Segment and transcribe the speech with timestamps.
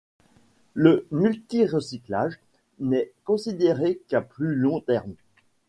[0.73, 2.39] Le multi-recyclage
[2.79, 5.13] n'est considéré qu'à plus long terme.